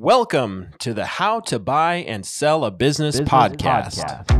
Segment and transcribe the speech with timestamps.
[0.00, 3.98] Welcome to the How to Buy and Sell a Business, Business podcast.
[3.98, 4.37] podcast.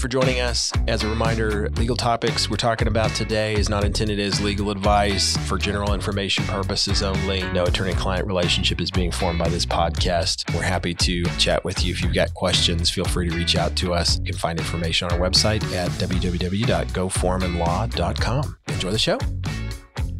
[0.00, 0.72] For joining us.
[0.88, 5.36] As a reminder, legal topics we're talking about today is not intended as legal advice
[5.46, 7.42] for general information purposes only.
[7.52, 10.54] No attorney client relationship is being formed by this podcast.
[10.54, 11.92] We're happy to chat with you.
[11.92, 14.18] If you've got questions, feel free to reach out to us.
[14.18, 18.56] You can find information on our website at www.goforemanlaw.com.
[18.68, 19.18] Enjoy the show.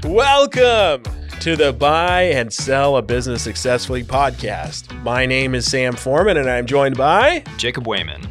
[0.05, 1.05] Welcome
[1.41, 4.95] to the Buy and Sell a Business Successfully podcast.
[5.03, 8.29] My name is Sam Foreman, and I'm joined by Jacob Wayman.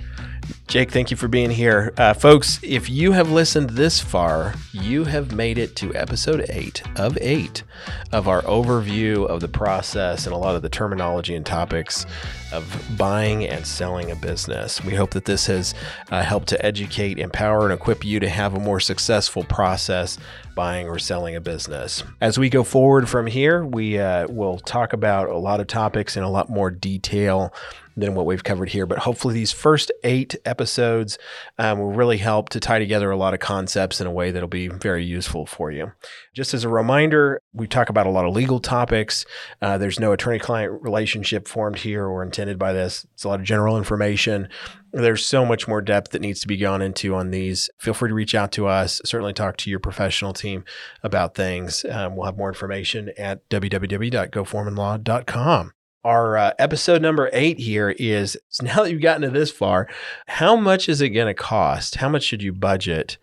[0.70, 1.92] Jake, thank you for being here.
[1.98, 6.84] Uh, folks, if you have listened this far, you have made it to episode eight
[6.96, 7.64] of eight
[8.12, 12.06] of our overview of the process and a lot of the terminology and topics
[12.54, 14.84] of buying and selling a business.
[14.84, 15.74] We hope that this has
[16.12, 20.20] uh, helped to educate, empower, and equip you to have a more successful process
[20.54, 22.04] buying or selling a business.
[22.22, 26.16] As we go forward from here, we uh, will talk about a lot of topics
[26.16, 27.54] in a lot more detail
[28.00, 28.86] than what we've covered here.
[28.86, 31.18] But hopefully, these first eight episodes
[31.58, 34.50] um, will really help to tie together a lot of concepts in a way that'll
[34.50, 35.92] be very useful for you.
[36.34, 39.26] Just as a reminder, we talk about a lot of legal topics.
[39.62, 43.06] Uh, there's no attorney client relationship formed here or intended by this.
[43.14, 44.50] It's a lot of general information.
[44.92, 47.70] There's so much more depth that needs to be gone into on these.
[47.78, 49.02] Feel free to reach out to us.
[49.06, 50.64] Certainly talk to your professional team
[51.04, 51.86] about things.
[51.86, 55.74] Um, we'll have more information at www.goforemanlaw.com.
[56.06, 59.90] Our uh, episode number eight here is so now that you've gotten to this far,
[60.28, 61.96] how much is it going to cost?
[61.96, 63.18] How much should you budget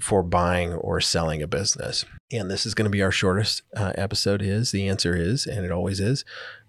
[0.00, 2.06] for buying or selling a business?
[2.32, 4.40] And this is going to be our shortest uh, episode.
[4.40, 6.24] Is the answer is, and it always is.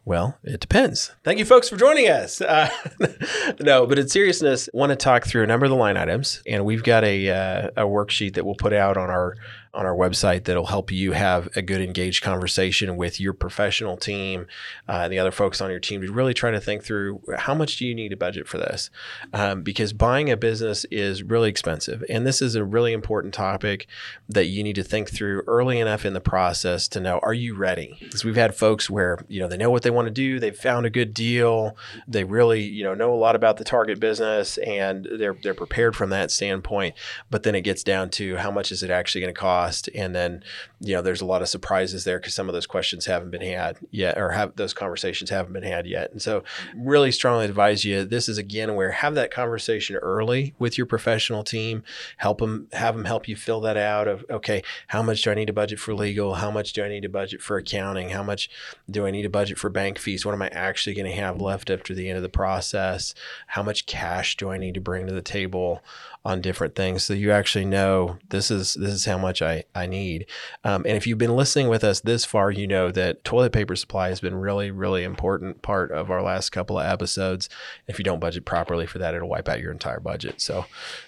[0.05, 1.13] Well, it depends.
[1.23, 2.41] Thank you, folks, for joining us.
[2.41, 2.69] Uh,
[3.61, 6.65] no, but in seriousness, want to talk through a number of the line items, and
[6.65, 9.37] we've got a uh, a worksheet that we'll put out on our
[9.73, 14.45] on our website that'll help you have a good engaged conversation with your professional team
[14.87, 17.55] uh, and the other folks on your team to really try to think through how
[17.55, 18.91] much do you need to budget for this?
[19.33, 23.87] Um, because buying a business is really expensive and this is a really important topic
[24.29, 27.55] that you need to think through early enough in the process to know are you
[27.55, 27.97] ready?
[27.99, 30.55] Because we've had folks where you know they know what they want to do they've
[30.55, 31.75] found a good deal
[32.07, 35.95] they really you know know a lot about the target business and they're they're prepared
[35.95, 36.93] from that standpoint
[37.31, 39.62] but then it gets down to how much is it actually going to cost
[39.95, 40.43] and then
[40.79, 43.41] you know there's a lot of surprises there because some of those questions haven't been
[43.41, 46.11] had yet or have those conversations haven't been had yet.
[46.11, 46.43] And so
[46.75, 51.43] really strongly advise you this is again where have that conversation early with your professional
[51.43, 51.83] team.
[52.17, 55.33] Help them have them help you fill that out of okay how much do i
[55.33, 56.35] need to budget for legal?
[56.35, 58.09] How much do i need to budget for accounting?
[58.09, 58.49] How much
[58.89, 60.25] do i need to budget for bank fees?
[60.25, 63.13] What am i actually going to have left after the end of the process?
[63.47, 65.83] How much cash do i need to bring to the table
[66.25, 69.85] on different things so you actually know this is this is how much I, I
[69.85, 70.25] need.
[70.63, 73.75] Um, and if you've been listening with us this far, you know that toilet paper
[73.75, 77.49] supply has been really, really important part of our last couple of episodes.
[77.87, 80.41] If you don't budget properly for that, it'll wipe out your entire budget.
[80.41, 80.65] So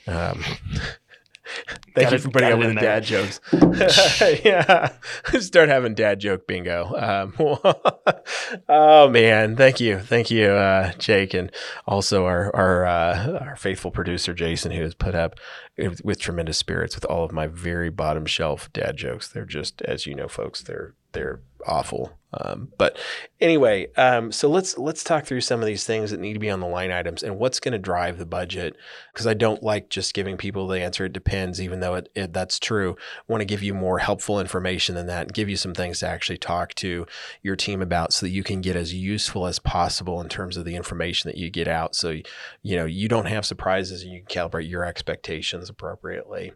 [0.07, 0.43] um,
[1.93, 3.39] Thank Got you for putting up with the dad jokes.
[4.43, 4.93] yeah,
[5.39, 6.93] start having dad joke bingo.
[6.95, 7.33] Um,
[8.67, 11.51] oh man, thank you, thank you, uh, Jake, and
[11.87, 15.39] also our our uh, our faithful producer Jason, who has put up
[15.77, 19.27] with, with tremendous spirits with all of my very bottom shelf dad jokes.
[19.29, 22.17] They're just, as you know, folks, they're they're awful.
[22.37, 22.97] Um, but
[23.39, 26.49] anyway, um, so let's let's talk through some of these things that need to be
[26.49, 28.75] on the line items and what's going to drive the budget.
[29.13, 31.05] Because I don't like just giving people the answer.
[31.05, 32.97] It depends, even though it, it that's true.
[32.99, 35.27] I want to give you more helpful information than that.
[35.27, 37.05] And give you some things to actually talk to
[37.41, 40.65] your team about, so that you can get as useful as possible in terms of
[40.65, 41.95] the information that you get out.
[41.95, 42.19] So
[42.63, 46.51] you know you don't have surprises and you can calibrate your expectations appropriately.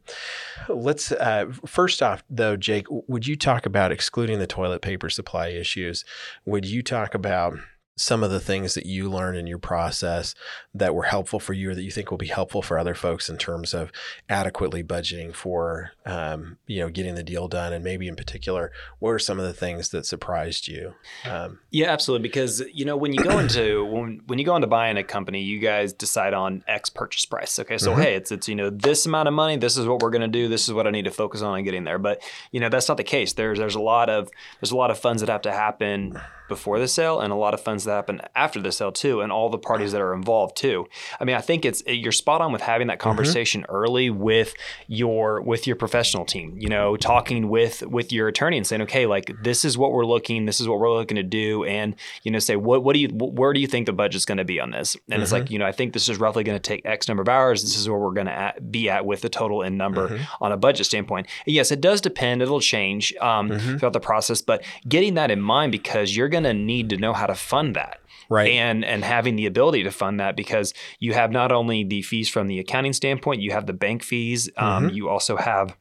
[0.67, 5.49] Let's uh, first off, though, Jake, would you talk about excluding the toilet paper supply
[5.49, 6.03] issues?
[6.45, 7.59] Would you talk about
[8.01, 10.33] some of the things that you learned in your process
[10.73, 13.27] that were helpful for you or that you think will be helpful for other folks
[13.29, 13.91] in terms of
[14.29, 19.09] adequately budgeting for um, you know getting the deal done and maybe in particular what
[19.11, 20.93] are some of the things that surprised you
[21.29, 22.27] um, Yeah, absolutely.
[22.29, 25.41] Because you know when you go into when, when you go into buying a company,
[25.41, 27.59] you guys decide on X purchase price.
[27.59, 28.01] Okay, so Mhm.
[28.03, 29.57] hey, it's it's you know this amount of money.
[29.57, 30.47] This is what we're going to do.
[30.47, 31.99] This is what I need to focus on in getting there.
[31.99, 33.33] But you know that's not the case.
[33.33, 34.29] There's there's a lot of
[34.61, 37.53] there's a lot of funds that have to happen before the sale and a lot
[37.53, 40.55] of funds that happen after the sale too, and all the parties that are involved
[40.55, 40.87] too.
[41.19, 43.09] I mean, I think it's you're spot on with having that Mm-hmm.
[43.09, 44.53] conversation early with
[44.87, 46.55] your with your professional team.
[46.57, 50.05] You know, talking with with your attorney and saying, okay, like this is what we're
[50.05, 52.99] looking, this is what we're looking to do, and you know, say what what do
[52.99, 54.95] you where do you think the budget's going to be on this?
[55.09, 55.41] And it's Mm-hmm.
[55.41, 57.61] like you know, I think this is roughly going to take X number of hours.
[57.61, 60.43] This is where we're going to be at with the total in number Mm-hmm.
[60.43, 61.27] on a budget standpoint.
[61.45, 62.41] And yes, it does depend.
[62.41, 63.77] It'll change um, Mm-hmm.
[63.77, 67.13] throughout the process, but getting that in mind because you're going to need to know
[67.13, 67.99] how to fund that
[68.29, 68.51] Right.
[68.51, 72.29] and and having the ability to fund that because you have not only the fees
[72.29, 74.95] from the accounting standpoint, you have the bank fees, um, Mm-hmm.
[74.95, 75.75] you also have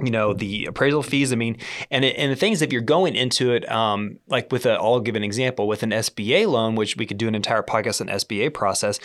[0.00, 1.32] you know the appraisal fees.
[1.32, 1.56] I mean,
[1.90, 5.00] and it, and the things if you're going into it, um, like with a, I'll
[5.00, 8.08] give an example with an SBA loan, which we could do an entire podcast on
[8.08, 9.00] SBA process.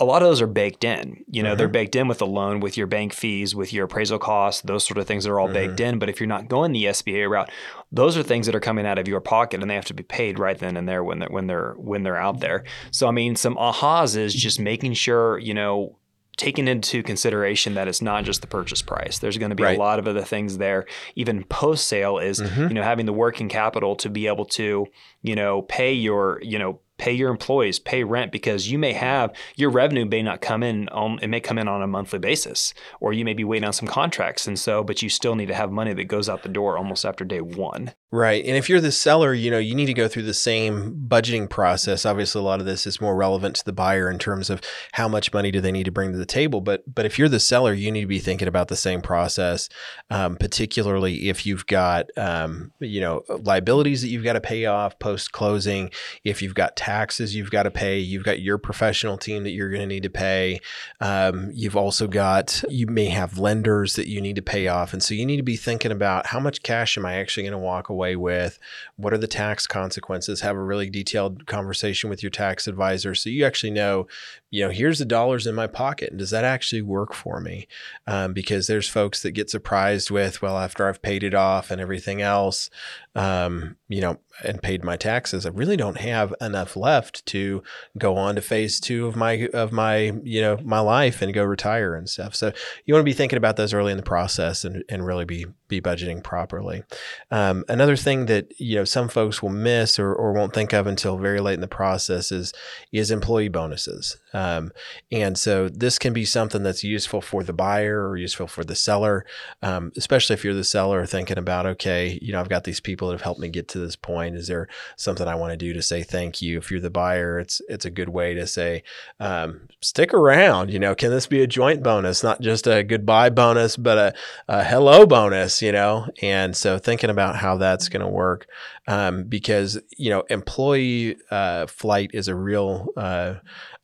[0.00, 1.24] A lot of those are baked in.
[1.30, 4.18] You know, they're baked in with the loan, with your bank fees, with your appraisal
[4.18, 5.98] costs, those sort of things are all baked in.
[6.00, 7.50] But if you're not going the SBA route,
[7.92, 10.02] those are things that are coming out of your pocket, and they have to be
[10.02, 12.64] paid right then and there when they're when they're when they're out there.
[12.90, 15.96] So I mean, some ahas is just making sure you know
[16.36, 19.18] taking into consideration that it's not just the purchase price.
[19.18, 19.76] There's going to be Right.
[19.76, 20.86] a lot of other things there.
[21.14, 22.62] Even post sale is mm-hmm.
[22.68, 24.86] you know having the working capital to be able to
[25.22, 29.32] you know pay your you know pay your employees, pay rent because you may have
[29.56, 32.74] your revenue may not come in on it may come in on a monthly basis
[33.00, 35.54] or you may be waiting on some contracts and so but you still need to
[35.54, 37.92] have money that goes out the door almost after day 1.
[38.14, 38.44] Right.
[38.44, 41.50] And if you're the seller, you know, you need to go through the same budgeting
[41.50, 42.06] process.
[42.06, 44.60] Obviously, a lot of this is more relevant to the buyer in terms of
[44.92, 46.60] how much money do they need to bring to the table.
[46.60, 49.68] But but if you're the seller, you need to be thinking about the same process,
[50.10, 54.96] um, particularly if you've got um, you know liabilities that you've got to pay off
[55.00, 55.90] post closing.
[56.22, 59.70] If you've got taxes you've got to pay, you've got your professional team that you're
[59.70, 60.60] going to need to pay.
[61.00, 65.02] Um, you've also got you may have lenders that you need to pay off, and
[65.02, 67.58] so you need to be thinking about how much cash am I actually going to
[67.58, 68.58] walk away with?
[68.96, 70.42] What are the tax consequences?
[70.42, 74.06] Have a really detailed conversation with your tax advisor so you actually know,
[74.50, 77.66] you know, here's the dollars in my pocket, and does that actually work for me?
[78.06, 81.80] Um, because there's folks that get surprised with, well, after I've paid it off and
[81.80, 82.70] everything else,
[83.14, 87.62] um, you know, and paid my taxes, I really don't have enough left to
[87.98, 91.44] go on to phase two of my of my you know my life and go
[91.44, 92.34] retire and stuff.
[92.34, 92.52] So
[92.84, 95.46] you want to be thinking about those early in the process and and really be
[95.68, 96.84] be budgeting properly.
[97.30, 100.86] Um, another thing that you know some folks will miss or, or won't think of
[100.86, 102.52] until very late in the process is
[102.92, 104.18] is employee bonuses.
[104.32, 104.72] Um,
[105.10, 108.74] and so this can be something that's useful for the buyer or useful for the
[108.74, 109.24] seller,
[109.62, 113.08] um, especially if you're the seller thinking about okay, you know I've got these people
[113.08, 114.36] that have helped me get to this point.
[114.36, 116.58] Is there something I want to do to say thank you?
[116.64, 118.82] If you're the buyer, it's it's a good way to say
[119.20, 120.72] um, stick around.
[120.72, 124.14] You know, can this be a joint bonus, not just a goodbye bonus, but a,
[124.48, 125.60] a hello bonus?
[125.60, 128.46] You know, and so thinking about how that's going to work
[128.86, 133.34] um, because you know employee uh, flight is a real uh,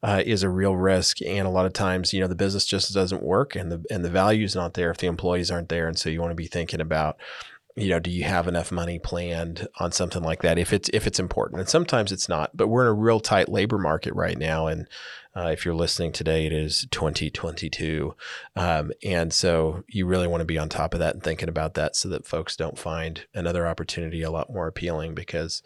[0.02, 2.92] uh, is a real risk, and a lot of times you know the business just
[2.92, 5.88] doesn't work, and the and the value is not there if the employees aren't there,
[5.88, 7.18] and so you want to be thinking about
[7.76, 11.06] you know do you have enough money planned on something like that if it's if
[11.06, 11.61] it's important?
[11.61, 14.87] And sometimes it's not but we're in a real tight labor market right now and
[15.37, 18.14] uh, if you're listening today it is 2022
[18.56, 21.75] um, and so you really want to be on top of that and thinking about
[21.75, 25.62] that so that folks don't find another opportunity a lot more appealing because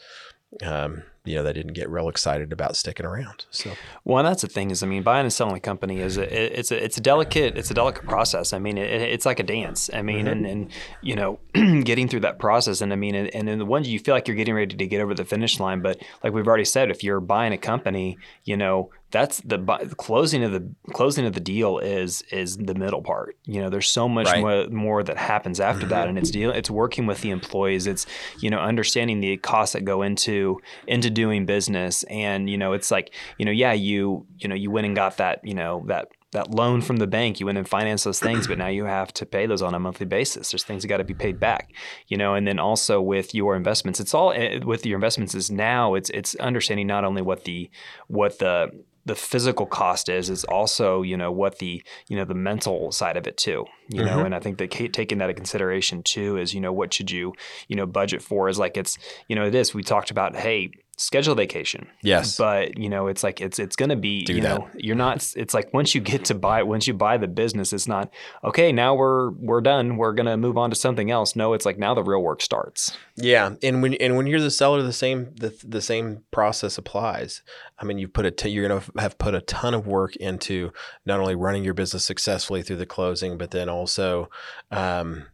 [0.62, 3.70] um, you know they didn't get real excited about sticking around so
[4.04, 6.58] Well, and that's the thing is, I mean, buying and selling a company is a,
[6.58, 8.52] it's a it's a delicate it's a delicate process.
[8.52, 9.88] I mean, it, it's like a dance.
[9.92, 10.28] I mean, mm-hmm.
[10.28, 11.38] and and you know,
[11.84, 14.28] getting through that process, and I mean, and, and in the ones you feel like
[14.28, 17.02] you're getting ready to get over the finish line, but like we've already said, if
[17.02, 21.40] you're buying a company, you know, that's the, the closing of the closing of the
[21.40, 23.36] deal is is the middle part.
[23.44, 24.40] You know, there's so much Right.
[24.40, 27.86] more, more that happens after that, and it's deal it's working with the employees.
[27.86, 28.06] It's
[28.40, 32.90] you know understanding the costs that go into into doing business, and you know it's
[32.90, 36.08] like you know yeah you you know you went and got that you know that
[36.32, 39.14] that loan from the bank you went and financed those things but now you have
[39.14, 41.72] to pay those on a monthly basis there's things that got to be paid back
[42.08, 45.48] you know and then also with your investments it's all eh, with your investments is
[45.48, 47.70] now it's it's understanding not only what the
[48.08, 48.68] what the
[49.06, 53.16] the physical cost is is also you know what the you know the mental side
[53.16, 54.26] of it too you know Mhm.
[54.26, 57.34] and i think that taking that into consideration too is you know what should you
[57.68, 58.96] you know budget for is like it's
[59.28, 60.70] you know it is we talked about hey
[61.00, 61.86] schedule a vacation.
[62.02, 62.36] Yes.
[62.36, 64.58] But you know it's like it's it's going to be Do you that.
[64.58, 67.72] know you're not it's like once you get to buy once you buy the business
[67.72, 69.96] it's not okay now we're we're done.
[69.96, 71.36] We're going to move on to something else.
[71.36, 72.96] No it's like now the real work starts.
[73.16, 77.42] Yeah, and when and when you're the seller, the same the, the same process applies.
[77.78, 80.72] I mean, you put a t- you're gonna have put a ton of work into
[81.06, 84.30] not only running your business successfully through the closing, but then also,
[84.72, 85.26] um,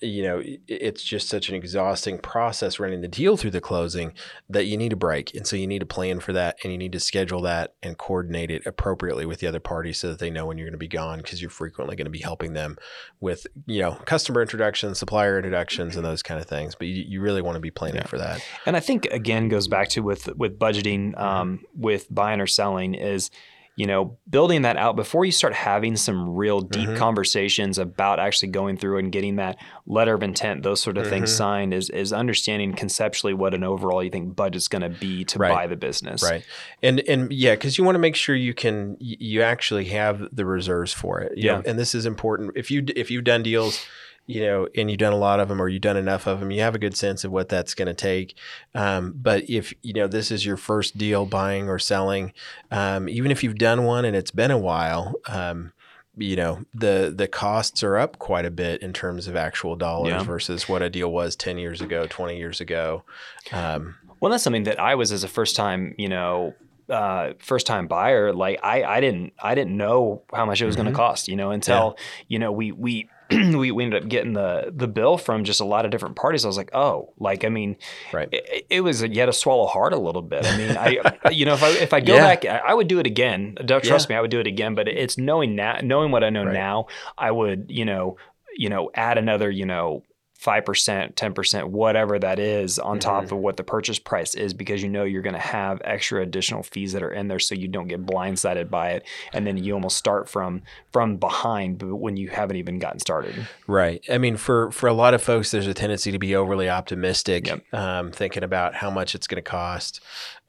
[0.00, 4.12] you know, it's just such an exhausting process running the deal through the closing
[4.48, 5.34] that you need a break.
[5.34, 7.98] And so you need to plan for that and you need to schedule that and
[7.98, 10.78] coordinate it appropriately with the other party so that they know when you're going to
[10.78, 12.76] be gone because you're frequently going to be helping them
[13.20, 16.74] with, you know, customer introductions, supplier introductions, and those kind of things.
[16.74, 18.06] But you, you really want to be planning yeah.
[18.06, 18.44] for that.
[18.66, 22.94] And I think, again, goes back to with, with budgeting, um, with buying or selling
[22.94, 23.30] is,
[23.78, 26.98] you know, building that out before you start having some real deep mm-hmm.
[26.98, 29.56] conversations about actually going through and getting that
[29.86, 31.12] letter of intent, those sort of mm-hmm.
[31.12, 35.24] things signed is is understanding conceptually what an overall you think budget's going to be
[35.26, 35.54] to right.
[35.54, 36.24] buy the business.
[36.24, 36.44] Right.
[36.82, 40.44] And and yeah, because you want to make sure you can you actually have the
[40.44, 41.34] reserves for it.
[41.36, 41.58] yeah.
[41.58, 41.62] Know?
[41.64, 42.50] And this is important.
[42.56, 43.86] If you if you've done deals
[44.28, 46.50] you know, and you've done a lot of them or you've done enough of them,
[46.50, 48.36] you have a good sense of what that's going to take.
[48.74, 52.34] Um, but if, you know, this is your first deal buying or selling,
[52.70, 55.72] um, even if you've done one and it's been a while, um,
[56.20, 60.10] you know the the costs are up quite a bit in terms of actual dollars
[60.10, 60.22] yeah.
[60.24, 63.04] versus what a deal was 10 years ago 20 years ago
[63.52, 66.54] um, well that's something that i was as a first time you know
[66.90, 70.74] uh, first time buyer, like I, I didn't, I didn't know how much it was
[70.74, 70.84] mm-hmm.
[70.84, 72.04] going to cost, you know, until, yeah.
[72.28, 75.64] you know, we, we, we, we ended up getting the the bill from just a
[75.64, 76.44] lot of different parties.
[76.44, 77.76] I was like, oh, like I mean,
[78.12, 78.28] right.
[78.32, 80.46] It, it was a, you had to swallow hard a little bit.
[80.46, 80.76] I mean,
[81.24, 82.26] I you know if I if I go yeah.
[82.26, 83.56] back, I, I, would do it again.
[83.66, 84.14] Trust yeah.
[84.14, 84.74] me, I would do it again.
[84.74, 86.54] But it's knowing now, knowing what I know right.
[86.54, 86.86] now,
[87.18, 88.16] I would you know
[88.56, 90.04] you know add another you know
[90.42, 93.34] 5%, 10%, whatever that is on top mm-hmm.
[93.34, 96.62] of what the purchase price is because you know you're going to have extra additional
[96.62, 99.74] fees that are in there so you don't get blindsided by it and then you
[99.74, 103.48] almost start from from behind when you haven't even gotten started.
[103.66, 104.04] Right.
[104.08, 107.48] I mean for for a lot of folks there's a tendency to be overly optimistic
[107.48, 107.74] yep.
[107.74, 110.00] um, thinking about how much it's going to cost.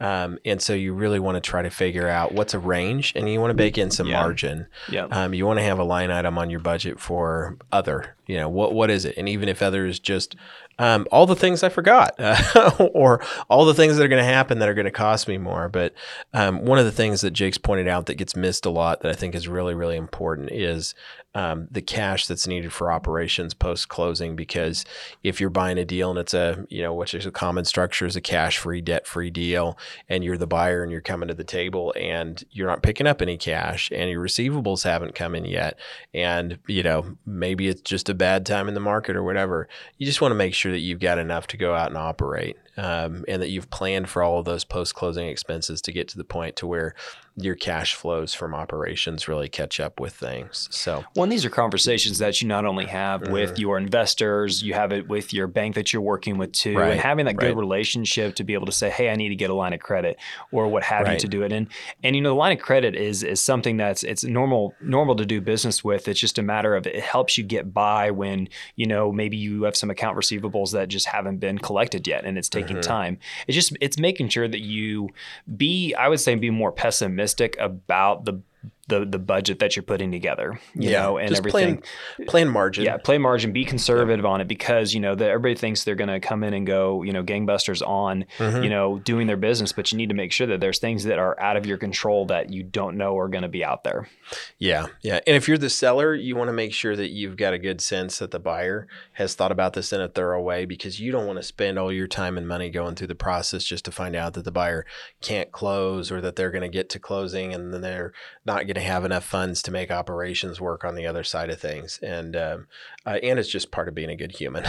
[0.01, 3.29] Um, and so you really want to try to figure out what's a range and
[3.29, 4.21] you want to bake in some yeah.
[4.21, 4.67] margin.
[4.89, 5.05] Yeah.
[5.05, 8.47] Um, you want to have a line item on your budget for other, you know,
[8.47, 9.17] what, what is it?
[9.17, 10.37] And even if other is just
[10.79, 14.33] um, all the things I forgot, uh, or all the things that are going to
[14.33, 15.69] happen that are going to cost me more.
[15.69, 15.93] But
[16.33, 19.11] um, one of the things that Jake's pointed out that gets missed a lot that
[19.11, 20.95] I think is really, really important is
[21.35, 24.35] um, the cash that's needed for operations post closing.
[24.35, 24.85] Because
[25.23, 28.05] if you're buying a deal and it's a, you know, which is a common structure
[28.05, 31.35] is a cash free, debt free deal, and you're the buyer and you're coming to
[31.35, 35.45] the table and you're not picking up any cash and your receivables haven't come in
[35.45, 35.77] yet,
[36.13, 39.67] and, you know, maybe it's just a bad time in the market or whatever,
[39.97, 41.97] you just want to make sure sure that you've got enough to go out and
[41.97, 46.07] operate um, and that you've planned for all of those post closing expenses to get
[46.09, 46.95] to the point to where
[47.41, 50.67] your cash flows from operations really catch up with things.
[50.71, 53.33] So, well, these are conversations that you not only have mm-hmm.
[53.33, 56.91] with your investors, you have it with your bank that you're working with too, right.
[56.91, 57.55] and having that good right.
[57.55, 60.17] relationship to be able to say, "Hey, I need to get a line of credit,"
[60.51, 61.13] or what have right.
[61.13, 61.51] you to do it.
[61.51, 61.67] And
[62.03, 65.25] and you know, the line of credit is is something that's it's normal normal to
[65.25, 66.07] do business with.
[66.07, 69.63] It's just a matter of it helps you get by when you know maybe you
[69.63, 72.89] have some account receivables that just haven't been collected yet, and it's taking mm-hmm.
[72.89, 73.17] time.
[73.47, 75.09] It's just it's making sure that you
[75.57, 78.41] be, I would say, be more pessimistic realistic about the
[78.89, 81.81] the the budget that you're putting together, you yeah, know, and everything.
[82.17, 82.83] Plan, plan, margin.
[82.83, 83.53] Yeah, play margin.
[83.53, 84.31] Be conservative yeah.
[84.31, 87.03] on it because you know that everybody thinks they're going to come in and go,
[87.03, 88.63] you know, gangbusters on, mm-hmm.
[88.63, 91.19] you know, doing their business, but you need to make sure that there's things that
[91.19, 94.09] are out of your control that you don't know are going to be out there.
[94.57, 97.53] Yeah, yeah, and if you're the seller, you want to make sure that you've got
[97.53, 100.99] a good sense that the buyer has thought about this in a thorough way because
[100.99, 103.85] you don't want to spend all your time and money going through the process just
[103.85, 104.85] to find out that the buyer
[105.21, 108.13] can't close or that they're going to get to closing and then they're
[108.45, 111.59] not going to have enough funds to make operations work on the other side of
[111.59, 111.99] things.
[112.01, 112.67] And um,
[113.05, 114.63] uh, and it's just part of being a good human,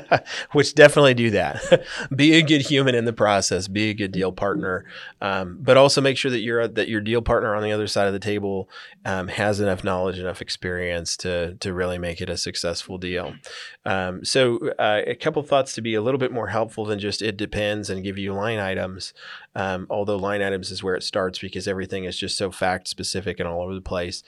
[0.52, 1.84] which definitely do that.
[2.16, 3.68] be a good human in the process.
[3.68, 4.84] Be a good deal partner,
[5.20, 8.06] um, but also make sure that you're that your deal partner on the other side
[8.06, 8.70] of the table
[9.04, 13.34] um, has enough knowledge, enough experience to to really make it a successful deal.
[13.84, 17.20] Um, so uh, a couple thoughts to be a little bit more helpful than just
[17.22, 19.12] it depends and give you line items.
[19.56, 23.38] Um, although line items is where it starts because everything is just so fact specific
[23.46, 24.22] all over the place.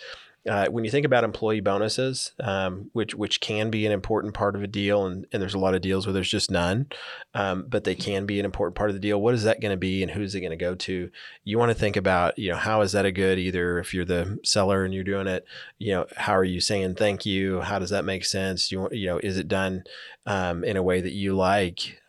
[0.48, 4.54] Uh, when you think about employee bonuses, um, which which can be an important part
[4.54, 6.86] of a deal, and, and there's a lot of deals where there's just none,
[7.34, 9.20] um, but they can be an important part of the deal.
[9.20, 11.10] What is that going to be, and who's it going to go to?
[11.42, 13.40] You want to think about, you know, how is that a good?
[13.40, 15.44] Either if you're the seller and you're doing it,
[15.78, 17.60] you know, how are you saying thank you?
[17.62, 18.70] How does that make sense?
[18.70, 19.82] You you know, is it done
[20.26, 22.00] um, in a way that you like?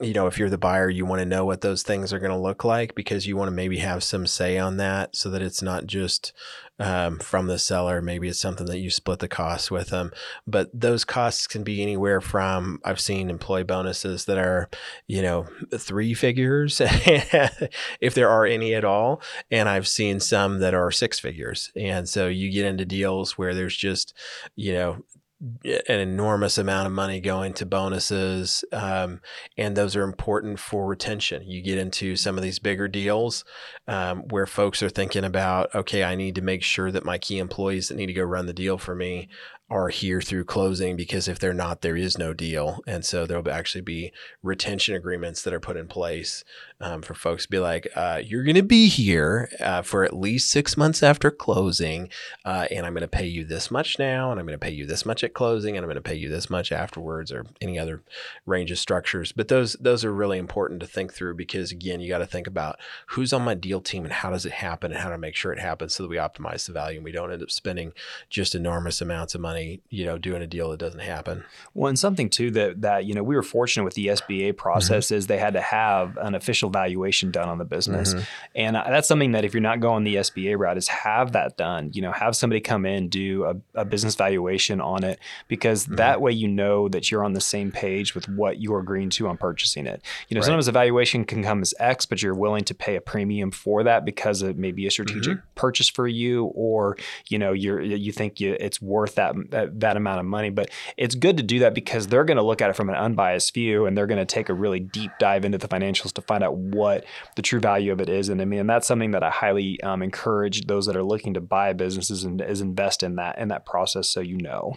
[0.00, 2.30] You know, if you're the buyer, you want to know what those things are going
[2.30, 5.40] to look like because you want to maybe have some say on that so that
[5.40, 6.34] it's not just
[6.78, 8.02] um, from the seller.
[8.02, 10.12] Maybe it's something that you split the costs with them.
[10.46, 14.68] But those costs can be anywhere from I've seen employee bonuses that are,
[15.06, 19.22] you know, three figures, if there are any at all.
[19.50, 21.72] And I've seen some that are six figures.
[21.74, 24.12] And so you get into deals where there's just,
[24.54, 24.98] you know,
[25.40, 29.20] an enormous amount of money going to bonuses, um,
[29.58, 31.42] and those are important for retention.
[31.46, 33.44] You get into some of these bigger deals
[33.86, 37.38] um, where folks are thinking about, okay, I need to make sure that my key
[37.38, 39.28] employees that need to go run the deal for me
[39.68, 42.80] are here through closing because if they're not, there is no deal.
[42.86, 44.12] And so there'll actually be
[44.42, 46.44] retention agreements that are put in place
[46.80, 50.14] um, for folks to be like, uh, you're going to be here uh, for at
[50.14, 52.10] least six months after closing,
[52.44, 54.72] uh, and I'm going to pay you this much now, and I'm going to pay
[54.72, 57.46] you this much at closing, and I'm going to pay you this much afterwards, or
[57.62, 58.02] any other
[58.44, 59.32] range of structures.
[59.32, 62.46] But those those are really important to think through because again, you got to think
[62.46, 62.78] about
[63.08, 65.52] who's on my deal team and how does it happen, and how to make sure
[65.52, 67.92] it happens so that we optimize the value and we don't end up spending
[68.28, 71.42] just enormous amounts of money, you know, doing a deal that doesn't happen.
[71.72, 75.06] Well, and something too that that you know we were fortunate with the SBA process
[75.06, 75.14] mm-hmm.
[75.14, 78.24] is they had to have an official valuation done on the business, mm-hmm.
[78.54, 81.90] and that's something that if you're not going the SBA route, is have that done.
[81.92, 85.18] You know, have somebody come in do a, a business valuation on it
[85.48, 85.96] because mm-hmm.
[85.96, 89.28] that way you know that you're on the same page with what you're agreeing to
[89.28, 90.02] on purchasing it.
[90.28, 90.46] You know, right.
[90.46, 93.82] sometimes a valuation can come as X, but you're willing to pay a premium for
[93.84, 95.54] that because it may be a strategic mm-hmm.
[95.54, 96.96] purchase for you, or
[97.28, 100.50] you know, you're you think you, it's worth that, that that amount of money.
[100.50, 102.96] But it's good to do that because they're going to look at it from an
[102.96, 106.22] unbiased view, and they're going to take a really deep dive into the financials to
[106.22, 107.04] find out what
[107.36, 108.28] the true value of it is.
[108.28, 111.34] And I mean, and that's something that I highly um, encourage those that are looking
[111.34, 114.76] to buy businesses and is invest in that in that process so you know.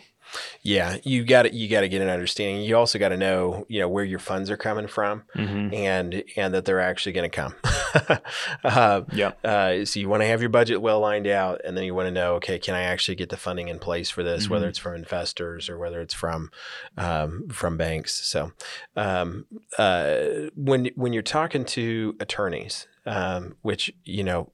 [0.62, 2.64] Yeah, you got to you got to get an understanding.
[2.64, 5.74] You also got to know, you know, where your funds are coming from, mm-hmm.
[5.74, 7.56] and and that they're actually going to come.
[8.64, 9.32] uh, yeah.
[9.44, 12.08] Uh, so you want to have your budget well lined out, and then you want
[12.08, 14.44] to know, okay, can I actually get the funding in place for this?
[14.44, 14.54] Mm-hmm.
[14.54, 16.52] Whether it's from investors or whether it's from
[16.98, 18.26] um, from banks.
[18.26, 18.52] So
[18.96, 19.46] um,
[19.78, 24.52] uh, when when you're talking to attorneys, um, which you know.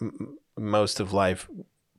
[0.00, 1.48] M- most of life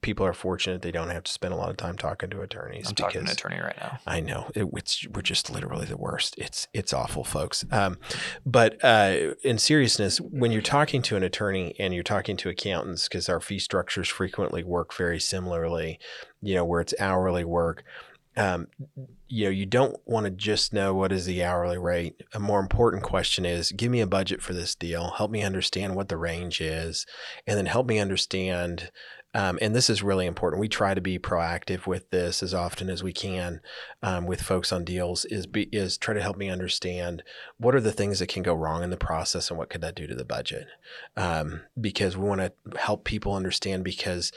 [0.02, 2.90] people are fortunate they don't have to spend a lot of time talking to attorneys.
[2.90, 4.00] I'm talking to an attorney right now.
[4.06, 6.36] I know it, it's we're just literally the worst.
[6.38, 7.64] It's it's awful, folks.
[7.72, 7.98] Um,
[8.46, 13.08] but uh, in seriousness, when you're talking to an attorney and you're talking to accountants,
[13.08, 16.00] because our fee structures frequently work very similarly,
[16.42, 17.84] you know, where it's hourly work.
[18.38, 18.68] Um,
[19.28, 22.24] you know, you don't want to just know what is the hourly rate.
[22.34, 25.12] A more important question is give me a budget for this deal.
[25.18, 27.06] Help me understand what the range is,
[27.46, 28.90] and then help me understand
[29.34, 30.60] um, and this is really important.
[30.60, 33.62] We try to be proactive with this as often as we can
[34.04, 35.26] um, with folks on deals.
[35.26, 37.24] Is be, is try to help me understand
[37.58, 39.96] what are the things that can go wrong in the process and what could that
[39.96, 40.68] do to the budget,
[41.16, 44.32] um, because we want to help people understand because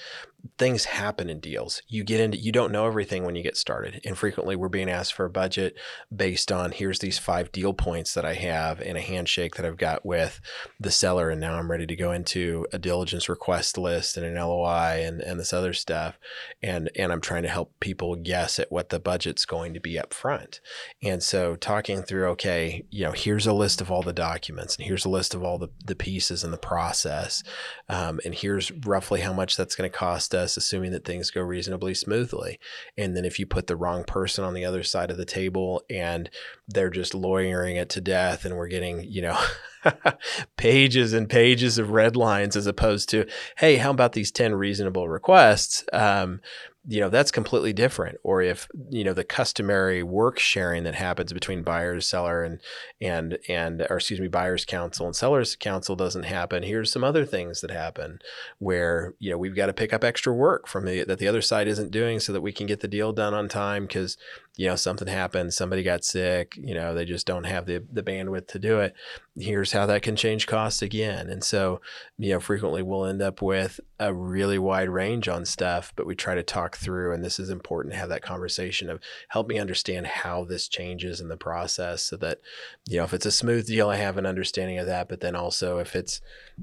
[0.58, 1.82] things happen in deals.
[1.88, 4.00] You get into you don't know everything when you get started.
[4.04, 5.76] And frequently we're being asked for a budget
[6.14, 9.76] based on here's these five deal points that I have and a handshake that I've
[9.76, 10.40] got with
[10.78, 14.34] the seller and now I'm ready to go into a diligence request list and an
[14.34, 16.18] LOI and, and this other stuff.
[16.62, 19.98] And and I'm trying to help people guess at what the budget's going to be
[19.98, 20.60] up front.
[21.02, 24.86] And so talking through, okay, you know, here's a list of all the documents and
[24.86, 27.42] here's a list of all the, the pieces in the process.
[27.88, 31.40] Um, and here's roughly how much that's going to cost us, assuming that things go
[31.40, 32.58] reasonably smoothly.
[32.96, 35.82] And then if you put the wrong person on the other side of the table
[35.88, 36.28] and
[36.68, 39.38] they're just lawyering it to death and we're getting, you know,
[40.56, 43.26] pages and pages of red lines as opposed to,
[43.58, 45.84] hey, how about these 10 reasonable requests?
[45.92, 46.40] Um,
[46.86, 48.18] you know that's completely different.
[48.22, 52.60] Or if you know the customary work sharing that happens between buyers seller and
[53.00, 57.24] and and or excuse me buyers counsel and sellers counsel doesn't happen here's some other
[57.24, 58.18] things that happen
[58.58, 61.42] where you know we've got to pick up extra work from the that the other
[61.42, 64.16] side isn't doing so that we can get the deal done on time because
[64.56, 68.02] you know something happened somebody got sick you know they just don't have the the
[68.02, 68.94] bandwidth to do it
[69.36, 71.28] here's how that can change costs again.
[71.28, 71.80] And so
[72.18, 76.14] you know frequently we'll end up with a really wide range on stuff but we
[76.14, 79.58] try to talk through and this is important to have that conversation of help me
[79.58, 82.40] understand how this changes in the process so that
[82.88, 85.34] you know if it's a smooth deal i have an understanding of that but then
[85.34, 86.20] also if it's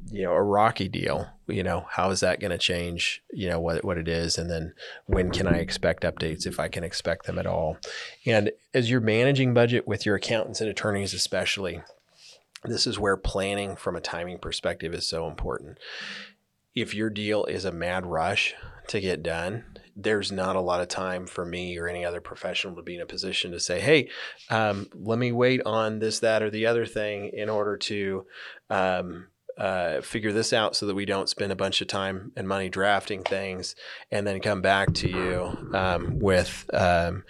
[0.09, 3.59] you know a rocky deal you know how is that going to change you know
[3.59, 4.73] what what it is and then
[5.05, 7.77] when can i expect updates if i can expect them at all.
[8.25, 11.81] And as you're managing budget with your accountants and attorneys especially
[12.63, 15.79] this is where planning from a timing perspective is so important.
[16.75, 18.53] If your deal is a mad rush
[18.87, 19.63] to get done
[19.95, 23.01] there's not a lot of time for me or any other professional to be in
[23.01, 24.09] a position to say, hey,
[24.49, 28.25] um, let me wait on this, that, or the other thing in order to
[28.69, 32.47] um, uh, figure this out so that we don't spend a bunch of time and
[32.47, 33.75] money drafting things
[34.09, 37.23] and then come back to you um, with um,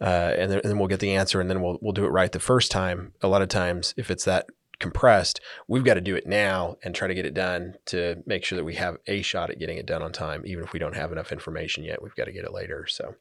[0.00, 2.10] uh, and, then, and, then, we'll get the answer and then we'll we'll do it
[2.10, 3.12] right the first time.
[3.22, 4.46] A lot of times, if it's that
[4.78, 5.40] compressed.
[5.68, 8.56] We've got to do it now and try to get it done to make sure
[8.56, 10.42] that we have a shot at getting it done on time.
[10.46, 12.86] Even if we don't have enough information yet, we've got to get it later.
[12.86, 13.14] So,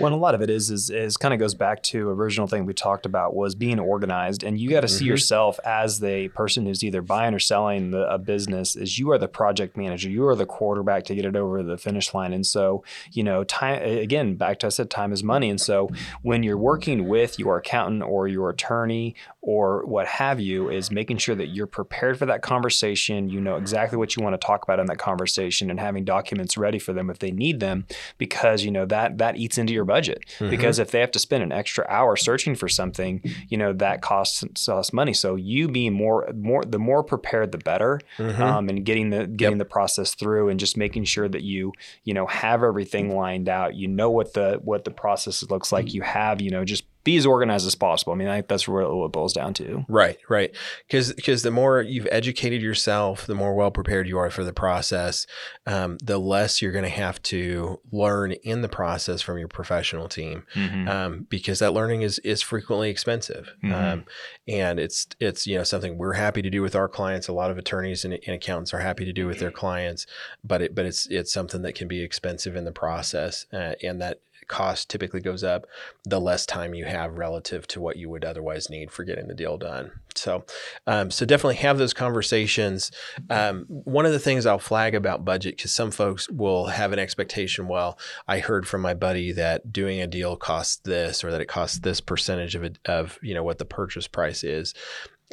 [0.00, 2.66] well, a lot of it is is, is kind of goes back to original thing
[2.66, 4.96] we talked about was being organized, and you got to mm-hmm.
[4.96, 8.76] see yourself as the person who's either buying or selling the, a business.
[8.76, 11.78] Is you are the project manager, you are the quarterback to get it over the
[11.78, 15.48] finish line, and so you know time again back to I said time is money,
[15.48, 15.90] and so
[16.22, 19.14] when you're working with your accountant or your attorney
[19.46, 23.28] or what have you, is making sure that you're prepared for that conversation.
[23.28, 26.56] You know exactly what you want to talk about in that conversation, and having documents
[26.56, 29.84] ready for them if they need them, because you know that that eats into your
[29.84, 30.24] budget.
[30.38, 30.48] Mm-hmm.
[30.48, 34.00] Because if they have to spend an extra hour searching for something, you know that
[34.00, 35.12] costs us money.
[35.12, 38.42] So you being more more the more prepared, the better, mm-hmm.
[38.42, 39.66] um, and getting the getting yep.
[39.66, 43.74] the process through, and just making sure that you you know have everything lined out.
[43.74, 45.92] You know what the what the process looks like.
[45.92, 48.12] You have you know just be as organized as possible.
[48.14, 49.84] I mean, I that's really what it boils down to.
[49.88, 50.54] Right, right.
[50.86, 54.54] Because because the more you've educated yourself, the more well prepared you are for the
[54.54, 55.26] process,
[55.66, 60.08] um, the less you're going to have to learn in the process from your professional
[60.08, 60.44] team.
[60.54, 60.88] Mm-hmm.
[60.88, 63.74] Um, because that learning is is frequently expensive, mm-hmm.
[63.74, 64.04] um,
[64.48, 67.28] and it's it's you know something we're happy to do with our clients.
[67.28, 70.06] A lot of attorneys and, and accountants are happy to do with their clients,
[70.42, 74.00] but it but it's it's something that can be expensive in the process, uh, and
[74.00, 75.66] that cost typically goes up,
[76.04, 79.34] the less time you have relative to what you would otherwise need for getting the
[79.34, 79.92] deal done.
[80.14, 80.44] So,
[80.86, 82.92] um, so definitely have those conversations.
[83.30, 86.98] Um, one of the things I'll flag about budget, because some folks will have an
[86.98, 87.66] expectation.
[87.66, 91.48] Well, I heard from my buddy that doing a deal costs this, or that it
[91.48, 94.74] costs this percentage of of you know what the purchase price is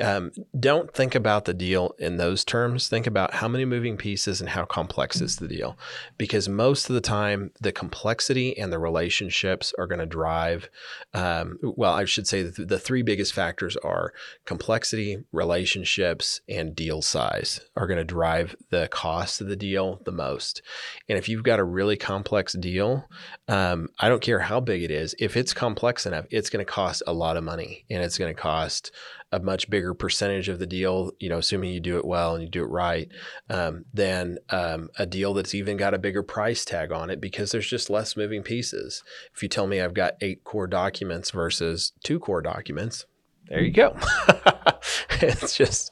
[0.01, 2.87] um, don't think about the deal in those terms.
[2.87, 5.77] Think about how many moving pieces and how complex is the deal.
[6.17, 10.69] Because most of the time, the complexity and the relationships are going to drive,
[11.13, 14.13] um, well, I should say the, three biggest factors are
[14.45, 20.11] complexity, relationships, and deal size are going to drive the cost of the deal the
[20.11, 20.61] most.
[21.07, 23.07] And if you've got a really complex deal,
[23.47, 26.71] um, I don't care how big it is, if it's complex enough, it's going to
[26.71, 28.91] cost a lot of money and it's going to cost
[29.31, 32.43] a much bigger percentage of the deal, you know, assuming you do it well and
[32.43, 33.09] you do it right,
[33.49, 37.51] um, than um, a deal that's even got a bigger price tag on it because
[37.51, 39.03] there's just less moving pieces.
[39.33, 43.05] If you tell me I've got eight core documents versus two core documents,
[43.47, 43.97] there you go.
[45.21, 45.91] it's just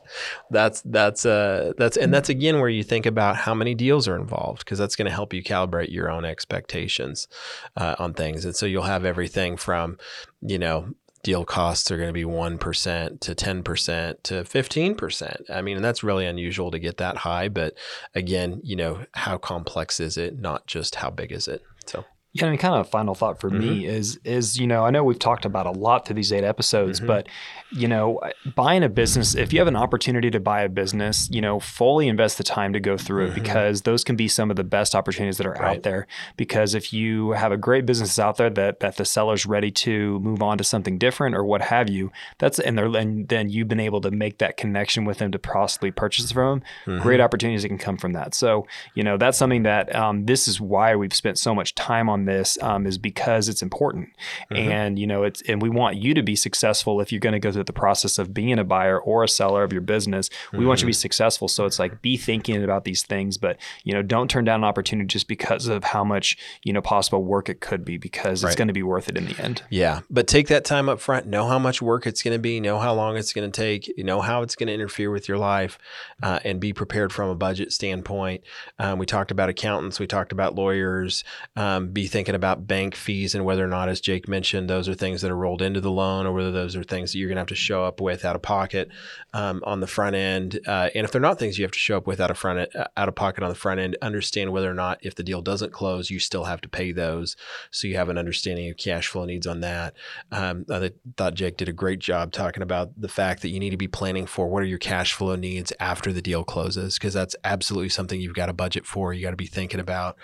[0.49, 4.15] that's that's uh that's and that's again where you think about how many deals are
[4.15, 7.27] involved because that's going to help you calibrate your own expectations
[7.75, 9.97] uh, on things and so you'll have everything from
[10.41, 10.93] you know
[11.23, 15.49] deal costs are going to be 1% to 10% to 15%.
[15.49, 17.75] I mean, and that's really unusual to get that high, but
[18.15, 21.61] again, you know, how complex is it, not just how big is it?
[21.85, 23.59] So yeah, I mean, kind of a final thought for mm-hmm.
[23.59, 26.43] me is is you know I know we've talked about a lot through these eight
[26.43, 27.07] episodes, mm-hmm.
[27.07, 27.27] but
[27.71, 28.19] you know
[28.55, 32.07] buying a business if you have an opportunity to buy a business, you know fully
[32.07, 33.37] invest the time to go through mm-hmm.
[33.37, 35.77] it because those can be some of the best opportunities that are right.
[35.77, 36.05] out there.
[36.37, 40.19] Because if you have a great business out there that that the seller's ready to
[40.19, 43.67] move on to something different or what have you, that's and they're and then you've
[43.67, 46.99] been able to make that connection with them to possibly purchase from them.
[46.99, 47.25] Great mm-hmm.
[47.25, 48.35] opportunities that can come from that.
[48.35, 52.07] So you know that's something that um, this is why we've spent so much time
[52.07, 54.09] on on this um, is because it's important,
[54.51, 54.71] mm-hmm.
[54.71, 57.39] and you know it's and we want you to be successful if you're going to
[57.39, 60.29] go through the process of being a buyer or a seller of your business.
[60.51, 60.67] We mm-hmm.
[60.67, 60.99] want you to be mm-hmm.
[60.99, 64.61] successful, so it's like be thinking about these things, but you know don't turn down
[64.61, 68.43] an opportunity just because of how much you know possible work it could be because
[68.43, 68.49] right.
[68.49, 69.63] it's going to be worth it in the end.
[69.69, 71.25] Yeah, but take that time up front.
[71.25, 72.59] Know how much work it's going to be.
[72.59, 73.87] Know how long it's going to take.
[73.97, 75.77] You know how it's going to interfere with your life,
[76.21, 78.43] uh, and be prepared from a budget standpoint.
[78.77, 79.99] Um, we talked about accountants.
[79.99, 81.23] We talked about lawyers.
[81.55, 84.93] Um, be thinking about bank fees and whether or not, as Jake mentioned, those are
[84.93, 87.37] things that are rolled into the loan or whether those are things that you're going
[87.37, 88.89] to have to show up with out of pocket
[89.33, 90.59] um, on the front end.
[90.67, 92.59] Uh, and if they're not things you have to show up with out of front
[92.59, 95.23] end, uh, out of pocket on the front end, understand whether or not if the
[95.23, 97.37] deal doesn't close, you still have to pay those.
[97.71, 99.93] So you have an understanding of cash flow needs on that.
[100.31, 103.71] Um, I thought Jake did a great job talking about the fact that you need
[103.71, 107.13] to be planning for what are your cash flow needs after the deal closes because
[107.13, 109.13] that's absolutely something you've got to budget for.
[109.13, 110.17] You got to be thinking about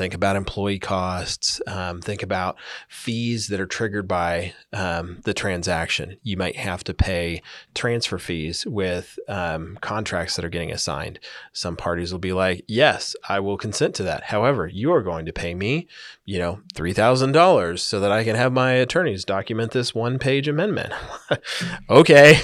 [0.00, 2.56] think about employee costs, um, think about
[2.88, 6.16] fees that are triggered by um, the transaction.
[6.22, 7.42] You might have to pay
[7.74, 11.20] transfer fees with um, contracts that are getting assigned.
[11.52, 14.24] Some parties will be like, yes, I will consent to that.
[14.24, 15.86] However, you are going to pay me,
[16.24, 20.94] you know, $3,000 so that I can have my attorneys document this one page amendment.
[21.90, 22.40] okay.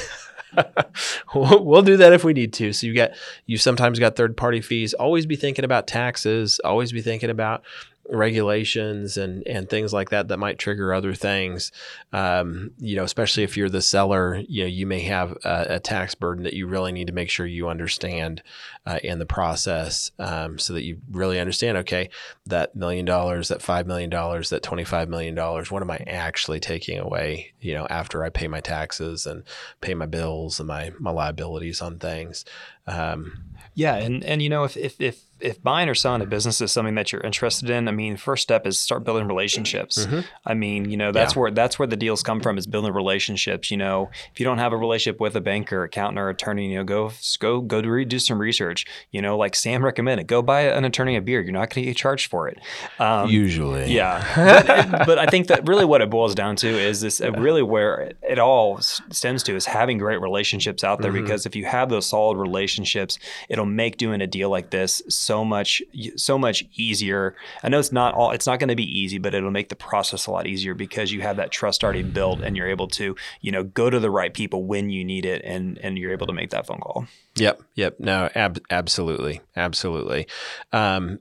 [1.34, 2.72] we'll, do that if we need to.
[2.72, 3.16] So you get
[3.46, 4.94] you sometimes got third party fees.
[4.94, 6.60] Always be thinking about taxes.
[6.64, 7.62] Always be thinking about
[8.08, 11.72] regulations and and things like that that might trigger other things.
[12.12, 15.80] Um, you know, especially if you're the seller, you know, you may have a, a
[15.80, 18.42] tax burden that you really need to make sure you understand
[18.86, 21.78] uh, in the process, um, so that you really understand.
[21.78, 22.10] Okay,
[22.46, 25.70] that million dollars, that five million dollars, that twenty five million dollars.
[25.70, 27.52] What am I actually taking away?
[27.60, 29.42] You know, after I pay my taxes and
[29.80, 32.44] pay my bills and my my liabilities on things.
[32.86, 33.42] Um,
[33.74, 36.72] yeah, and and you know if if if if buying or selling a business is
[36.72, 40.06] something that you're interested in, I mean, first step is start building relationships.
[40.06, 40.20] Mm-hmm.
[40.46, 41.40] I mean, you know, that's yeah.
[41.40, 43.70] where that's where the deals come from is building relationships.
[43.70, 46.78] You know, if you don't have a relationship with a banker, accountant, or attorney, you
[46.78, 48.86] know, go go go to do some research.
[49.10, 51.40] You know, like Sam recommended, go buy an attorney a beer.
[51.40, 52.58] You're not going to get charged for it.
[52.98, 54.86] Um, Usually, yeah.
[54.90, 57.62] but, but, I think that really what it boils down to is this uh, really
[57.62, 61.12] where it, it all stems to is having great relationships out there.
[61.12, 61.24] Mm-hmm.
[61.24, 63.18] Because if you have those solid relationships,
[63.48, 65.82] it'll make doing a deal like this so much
[66.16, 67.34] so much easier.
[67.62, 69.76] I know it's not all it's not going to be easy, but it'll make the
[69.76, 73.16] process a lot easier because you have that trust already built and you're able to,
[73.40, 76.26] you know, go to the right people when you need it and and you're able
[76.26, 77.06] to make that phone call.
[77.36, 77.96] Yep, yep.
[77.98, 79.40] No, ab- absolutely.
[79.56, 80.26] Absolutely.
[80.72, 81.18] Um,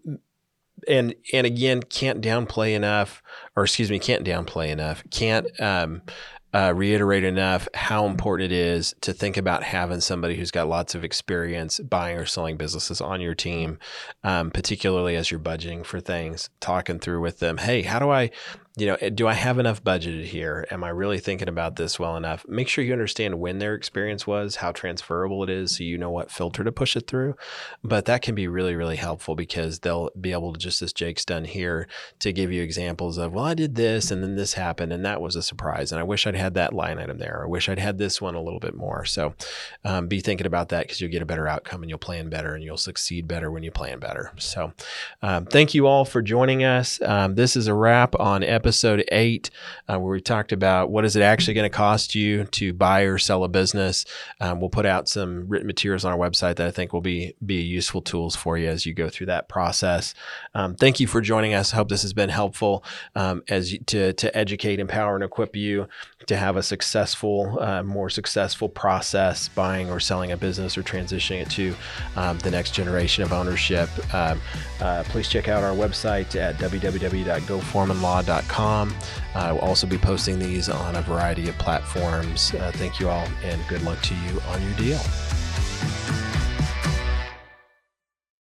[0.87, 3.23] and and again can't downplay enough
[3.55, 6.01] or excuse me can't downplay enough can't um,
[6.55, 10.95] uh, reiterate enough how important it is to think about having somebody who's got lots
[10.95, 13.77] of experience buying or selling businesses on your team,
[14.23, 17.57] um, particularly as you're budgeting for things, talking through with them.
[17.57, 18.31] Hey, how do I
[18.77, 20.67] you know, do I have enough budgeted here?
[20.69, 22.45] Am I really thinking about this well enough?
[22.47, 26.09] Make sure you understand when their experience was, how transferable it is, so you know
[26.09, 27.35] what filter to push it through.
[27.83, 31.23] But that can be really, really helpful because they'll be able to, just as Jake's
[31.23, 31.87] done here,
[32.19, 35.21] to give you examples of, well, I did this and then this happened and that
[35.21, 35.93] was a surprise.
[35.93, 37.43] And I wish I'd had that line item there.
[37.45, 39.05] I wish I'd had this one a little bit more.
[39.05, 39.35] So
[39.85, 42.53] um, be thinking about that because you'll get a better outcome and you'll plan better
[42.53, 44.33] and you'll succeed better when you plan better.
[44.37, 44.73] So
[45.21, 47.01] um, thank you all for joining us.
[47.01, 49.51] Um, this is a wrap on episode eight,
[49.87, 53.01] uh, where we talked about what is it actually going to cost you to buy
[53.01, 54.05] or sell a business.
[54.41, 57.35] Um, we'll put out some written materials on our website that I think will be
[57.45, 60.15] be useful tools for you as you go through that process.
[60.55, 61.73] Um, thank you for joining us.
[61.73, 65.55] I hope this has been helpful um, as you, to to educate, empower, and equip
[65.55, 65.87] you
[66.25, 71.41] to have a successful, uh, more successful process buying or selling a business or transitioning
[71.41, 71.75] it to
[72.15, 73.89] um, the next generation of ownership.
[74.11, 74.41] Um,
[74.81, 76.57] uh, please check out our website at
[78.57, 82.53] I will also be posting these on a variety of platforms.
[82.53, 84.99] Uh, thank you all, and good luck to you on your deal.